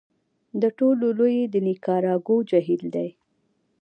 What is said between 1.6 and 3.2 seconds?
نیکاراګو جهیل دی.